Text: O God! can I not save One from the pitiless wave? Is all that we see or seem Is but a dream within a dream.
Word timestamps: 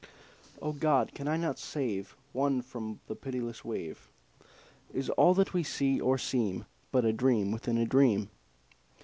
O 0.63 0.71
God! 0.71 1.13
can 1.13 1.27
I 1.27 1.37
not 1.37 1.59
save 1.59 2.15
One 2.33 2.63
from 2.63 2.99
the 3.05 3.15
pitiless 3.15 3.63
wave? 3.63 4.09
Is 4.91 5.11
all 5.11 5.35
that 5.35 5.53
we 5.53 5.61
see 5.61 5.99
or 6.01 6.17
seem 6.17 6.61
Is 6.61 6.65
but 6.91 7.05
a 7.05 7.13
dream 7.13 7.51
within 7.51 7.77
a 7.77 7.85
dream. 7.85 8.31